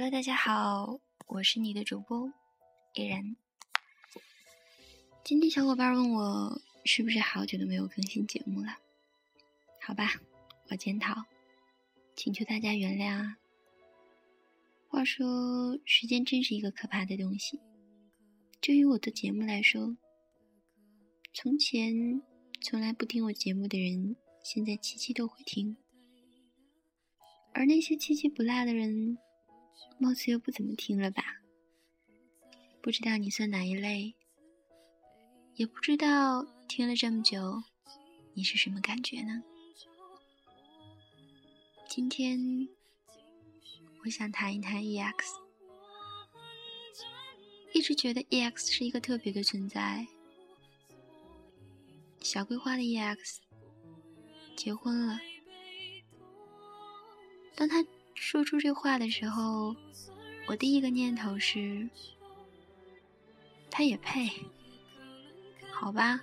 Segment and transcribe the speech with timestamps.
[0.00, 2.32] Hello，大家好，我是你的主播
[2.94, 3.36] 依然。
[5.22, 8.78] 今天小伙伴问我是不是好久都没有更新节目了？
[9.78, 10.14] 好吧，
[10.70, 11.26] 我检讨，
[12.16, 13.36] 请求大家原谅啊。
[14.88, 17.60] 话说，时间真是一个可怕的东西。
[18.62, 19.98] 对于我的节目来说，
[21.34, 22.22] 从前
[22.62, 25.76] 从来不听我节目的人，现在七七都会听；
[27.52, 29.18] 而那些七七不落的人，
[29.98, 31.42] 貌似又不怎么听了吧？
[32.80, 34.14] 不知道你算哪一类，
[35.54, 37.62] 也不知道听了这么久，
[38.34, 39.42] 你是什么感觉呢？
[41.88, 42.68] 今天。
[44.02, 45.12] 我想谈一谈 EX，
[47.74, 50.06] 一直觉得 EX 是一个特别的存在。
[52.22, 53.36] 小桂花的 EX
[54.56, 55.20] 结婚了，
[57.54, 57.84] 当他
[58.20, 59.74] 说出这话的时候，
[60.46, 61.88] 我第一个念头是，
[63.70, 64.28] 他也配？
[65.72, 66.20] 好吧，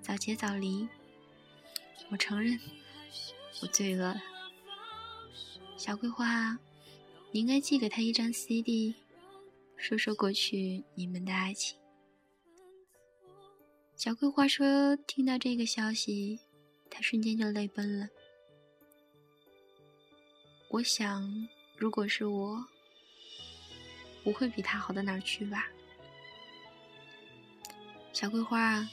[0.00, 0.88] 早结早离，
[2.08, 2.58] 我承认，
[3.60, 4.22] 我罪恶了。
[5.76, 6.58] 小桂花，
[7.30, 8.94] 你应该寄给他一张 CD，
[9.76, 11.78] 说说过去你们的爱情。
[13.94, 16.40] 小桂花说：“听到这个消息，
[16.88, 18.08] 她瞬间就泪奔了。”
[20.76, 22.62] 我想，如果是我，
[24.22, 25.68] 不会比他好到哪儿去吧。
[28.12, 28.86] 小桂花，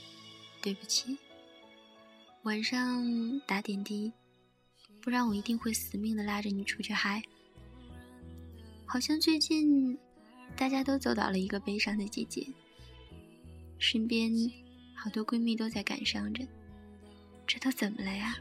[0.61, 1.17] 对不起，
[2.43, 4.13] 晚上打点滴。
[5.01, 7.21] 不然我一定会死命的拉着你出去嗨。
[8.85, 9.99] 好像最近
[10.55, 12.47] 大家都走到了一个悲伤的季节，
[13.77, 14.31] 身边
[14.95, 16.47] 好多闺蜜都在感伤着，
[17.45, 18.37] 这都怎么了呀？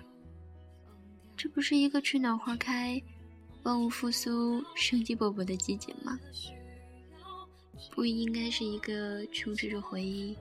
[1.37, 3.03] 这不是一个春暖花开、
[3.63, 6.19] 万物复苏、生机勃勃的季节吗？
[7.91, 10.37] 不应该是一个充斥着回忆、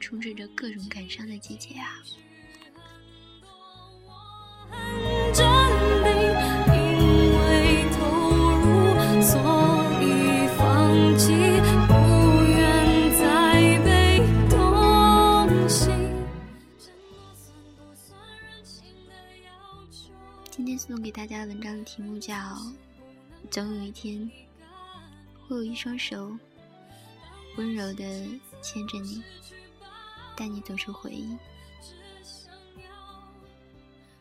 [0.00, 2.02] 充斥着各种感伤的季节啊！
[20.72, 22.34] 天送给大家的文章的题目叫
[23.50, 24.30] 《总有一天，
[25.46, 26.34] 会有一双手
[27.58, 28.04] 温柔的
[28.62, 29.22] 牵着你，
[30.34, 31.34] 带你走出回忆》。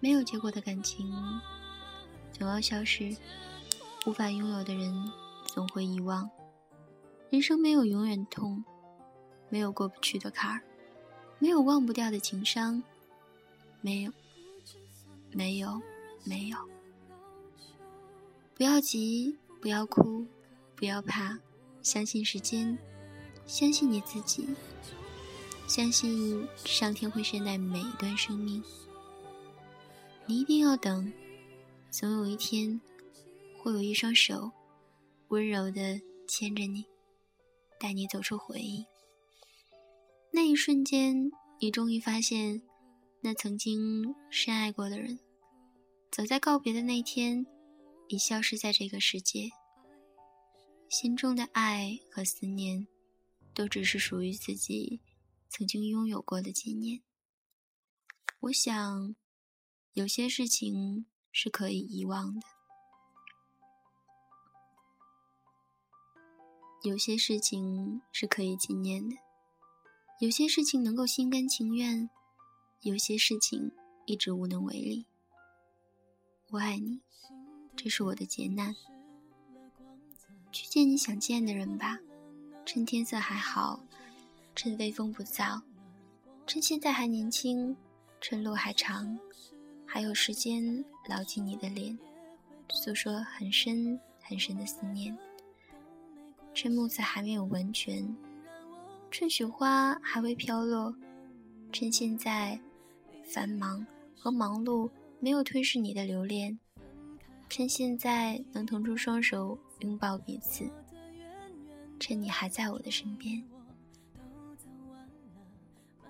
[0.01, 1.09] 没有结果的感情，
[2.33, 3.15] 总要消失；
[4.05, 5.09] 无法拥有的人，
[5.45, 6.29] 总会遗忘。
[7.29, 8.61] 人生没有永远痛，
[9.47, 10.61] 没有过不去的坎儿，
[11.39, 12.83] 没有忘不掉的情伤，
[13.79, 14.11] 没有，
[15.31, 15.81] 没有，
[16.23, 16.57] 没有。
[18.55, 20.25] 不要急，不要哭，
[20.75, 21.39] 不要怕，
[21.81, 22.77] 相信时间，
[23.45, 24.47] 相信你自己，
[25.67, 28.63] 相信上天会善待每一段生命。
[30.27, 31.11] 你一定要等，
[31.89, 32.79] 总有一天，
[33.57, 34.51] 会有一双手，
[35.29, 36.85] 温柔的牵着你，
[37.79, 38.85] 带你走出回忆。
[40.31, 42.61] 那一瞬间，你终于发现，
[43.21, 45.19] 那曾经深爱过的人，
[46.11, 47.45] 早在告别的那天，
[48.09, 49.49] 已消失在这个世界。
[50.89, 52.85] 心中的爱和思念，
[53.53, 54.99] 都只是属于自己
[55.49, 57.01] 曾经拥有过的纪念。
[58.41, 59.15] 我想。
[59.93, 62.47] 有些事情是可以遗忘的，
[66.83, 69.17] 有些事情是可以纪念的，
[70.21, 72.09] 有些事情能够心甘情愿，
[72.83, 73.69] 有些事情
[74.05, 75.05] 一直无能为力。
[76.51, 76.99] 我爱你，
[77.77, 78.75] 这是我的劫难。
[80.51, 81.97] 去见你想见的人吧，
[82.65, 83.79] 趁天色还好，
[84.53, 85.61] 趁微风不燥，
[86.45, 87.73] 趁现在还年轻，
[88.19, 89.17] 趁路还长。
[89.85, 91.97] 还有时间牢记你的脸，
[92.69, 95.17] 诉说很深很深的思念。
[96.53, 98.13] 趁暮色还没有完全，
[99.09, 100.93] 趁雪花还未飘落，
[101.71, 102.59] 趁现在
[103.23, 103.87] 繁忙
[104.17, 104.89] 和忙碌
[105.21, 106.59] 没有吞噬你的留恋，
[107.47, 110.69] 趁现在能腾出双手拥抱彼此，
[111.97, 113.41] 趁你还在我的身边。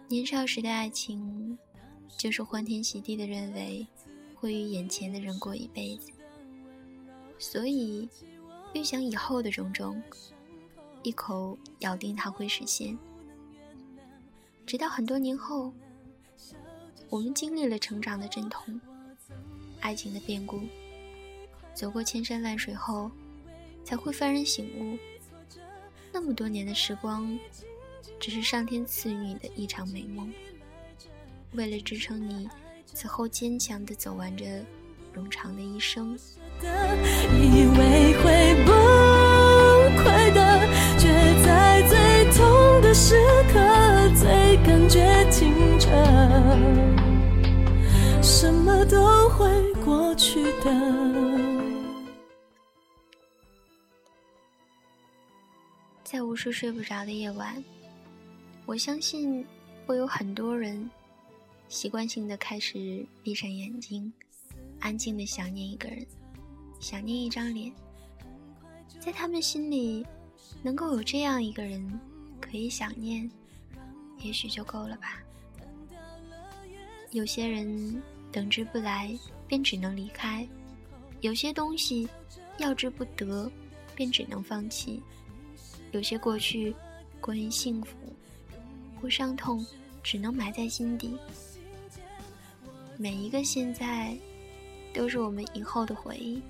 [0.07, 1.57] 年少时的爱情。
[2.17, 3.87] 就是欢天喜地的认为
[4.35, 6.11] 会与眼前的人过一辈子，
[7.39, 8.07] 所以
[8.75, 9.99] 预想以后的种种，
[11.01, 12.95] 一口咬定它会实现。
[14.67, 15.73] 直到很多年后，
[17.09, 18.79] 我们经历了成长的阵痛，
[19.81, 20.61] 爱情的变故，
[21.73, 23.11] 走过千山万水后，
[23.83, 24.97] 才会幡然醒悟，
[26.13, 27.37] 那么多年的时光，
[28.19, 30.31] 只是上天赐予你的一场美梦。
[31.53, 32.49] 为了支撑你
[32.85, 34.45] 此后坚强地走完这
[35.13, 36.17] 冗长的一生。
[36.61, 38.71] 以为会不
[56.11, 57.63] 在无数睡不着的夜晚，
[58.65, 59.45] 我相信
[59.85, 60.91] 会有很多人
[61.69, 64.11] 习惯性的开始闭上眼睛，
[64.81, 66.05] 安静的想念一个人。
[66.81, 67.71] 想念一张脸，
[68.99, 70.05] 在他们心里，
[70.61, 71.81] 能够有这样一个人
[72.41, 73.31] 可以想念，
[74.19, 75.23] 也许就够了吧。
[77.11, 78.03] 有些人
[78.33, 79.17] 等之不来，
[79.47, 80.45] 便只能离开；
[81.21, 82.05] 有些东西
[82.57, 83.49] 要之不得，
[83.95, 85.01] 便只能放弃；
[85.91, 86.73] 有些过去，
[87.19, 87.95] 关于幸福
[89.01, 89.65] 或伤痛，
[90.01, 91.17] 只能埋在心底。
[92.97, 94.17] 每一个现在，
[94.93, 96.41] 都是我们以后的回忆。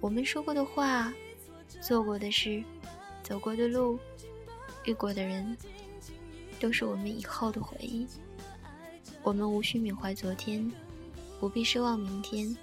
[0.00, 1.12] 我们说过的话，
[1.80, 2.62] 做过的事，
[3.22, 3.98] 走过的路，
[4.84, 5.56] 遇过的人，
[6.58, 8.06] 都是我们以后的回忆。
[9.22, 10.70] 我们无需缅怀昨天，
[11.40, 12.56] 不必奢望明天，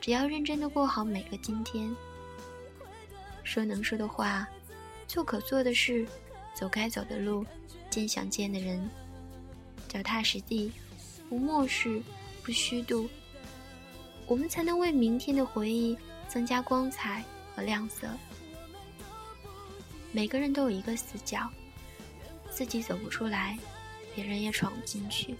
[0.00, 1.94] 只要认真的过好每个今天。
[3.42, 4.48] 说能说的话，
[5.06, 6.06] 做可做的事，
[6.54, 7.44] 走该走的路，
[7.90, 8.88] 见想见的人，
[9.88, 10.72] 脚踏实地，
[11.28, 12.02] 不漠视，
[12.42, 13.08] 不虚度，
[14.26, 15.96] 我们才能为明天的回忆。
[16.28, 17.22] 增加光彩
[17.54, 18.08] 和亮色。
[20.10, 21.48] 每个人都有一个死角，
[22.50, 23.56] 自己走不出来，
[24.12, 25.36] 别人也闯不进去。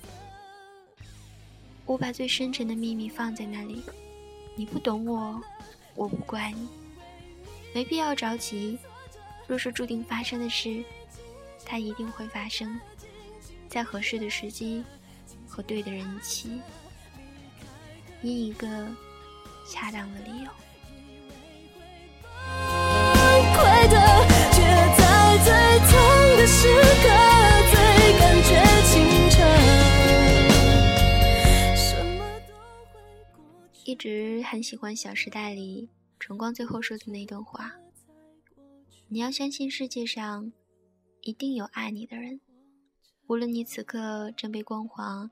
[1.84, 3.82] 我把最深沉的秘密放在那里，
[4.54, 5.42] 你不懂我，
[5.96, 6.69] 我不怪你，
[7.74, 8.78] 没必要着急。
[9.46, 10.82] 若是注定发生的事，
[11.64, 12.78] 它一定会发生，
[13.69, 14.84] 在合适的时机
[15.48, 16.60] 和对的人一起，
[18.22, 18.66] 因一个
[19.70, 20.50] 恰当的理由。
[33.84, 35.88] 一直很喜欢《小时代》里
[36.19, 37.72] 崇光最后说的那段话
[39.08, 40.53] ：“你要相信世界上
[41.20, 42.41] 一定有爱你的人，
[43.29, 45.31] 无论你此刻正被光环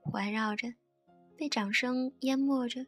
[0.00, 0.74] 环绕着，
[1.36, 2.84] 被掌声淹没着，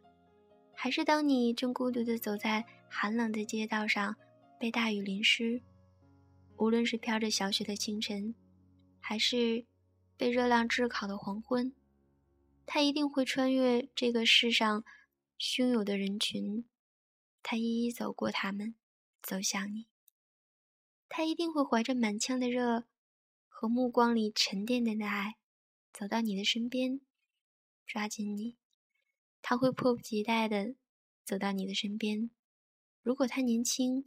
[0.75, 4.17] 还是当你正孤独地走在寒冷的街道上，
[4.59, 5.62] 被大雨淋湿。”
[6.59, 8.35] 无论是飘着小雪的清晨，
[8.99, 9.65] 还是
[10.17, 11.73] 被热浪炙烤的黄昏，
[12.67, 14.85] 他一定会穿越这个世上
[15.39, 16.65] 汹涌的人群，
[17.45, 18.75] 他一一走过他们，
[19.23, 19.87] 走向你。
[21.11, 22.87] 他一定会怀着满腔的热
[23.47, 25.37] 和目光里沉甸甸的爱，
[25.93, 27.03] 走到你的身边，
[27.87, 28.57] 抓紧你。
[29.43, 30.77] 他会迫不及待地
[31.23, 32.31] 走到你的身边。
[33.03, 34.07] 如果他年轻。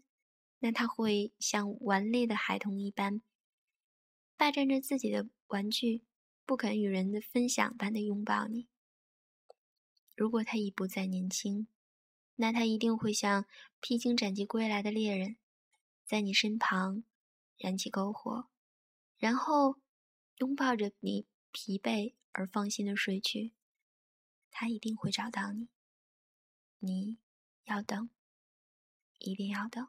[0.66, 3.22] 那他会像顽劣的孩童一般，
[4.38, 6.06] 霸占着自己的玩具，
[6.46, 8.70] 不肯与人的分享般的拥抱你。
[10.16, 11.68] 如果他已不再年轻，
[12.38, 13.46] 那他一定会像
[13.82, 15.36] 披荆斩棘归来的猎人，
[16.06, 17.04] 在你身旁
[17.58, 18.50] 燃起篝火，
[19.18, 19.80] 然后
[20.38, 23.54] 拥抱着你疲惫而放心的睡去。
[24.52, 25.70] 他一定会找到你，
[26.80, 27.18] 你
[27.64, 28.10] 要等，
[29.20, 29.88] 一定要等。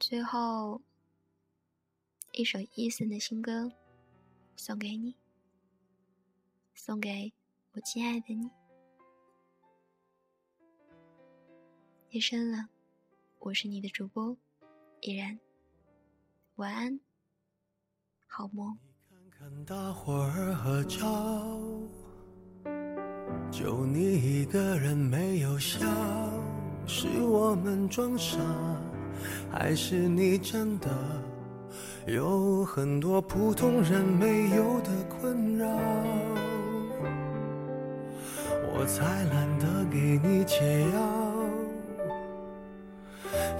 [0.00, 0.82] 最后，
[2.32, 3.72] 一首 Eason 的新歌
[4.56, 5.16] 送给你，
[6.74, 7.32] 送给
[7.72, 8.50] 我亲爱的你。
[12.18, 12.68] 夜深了，
[13.38, 14.36] 我是你的主播
[15.02, 15.38] 依然，
[16.56, 16.98] 晚安，
[18.26, 18.76] 好梦。
[23.52, 25.78] 就你一个人没有笑，
[26.88, 28.36] 是我们装傻。
[29.48, 30.88] 还是你真的
[32.08, 35.68] 有很多普通人没有的困扰，
[38.72, 41.27] 我才懒得给你解药。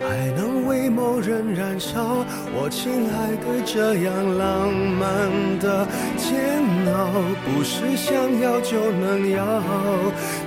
[0.00, 2.24] 还能为某人燃烧。
[2.54, 5.86] 我亲爱的，这样浪漫的。
[6.16, 6.60] 煎
[6.92, 7.10] 熬
[7.44, 9.42] 不是想要就能要，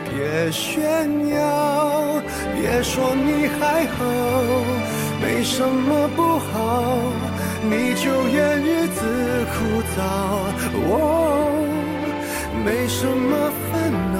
[0.06, 2.22] 别炫耀，
[2.56, 4.06] 别说你还好，
[5.22, 6.54] 没什么不好，
[7.64, 9.02] 你就怨日子
[9.52, 9.98] 枯燥。
[10.88, 10.98] 哦，
[12.64, 14.20] 没什么烦恼，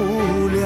[0.00, 0.60] 无聊。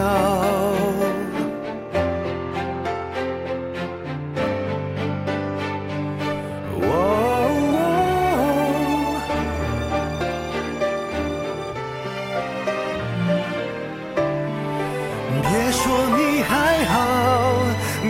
[15.47, 15.83] 别说
[16.17, 16.97] 你还好，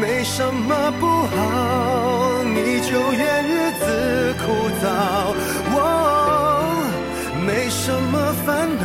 [0.00, 4.42] 没什么不好，你就怨日子枯
[4.80, 4.84] 燥。
[5.76, 5.78] 哦，
[7.46, 8.84] 没什么烦恼，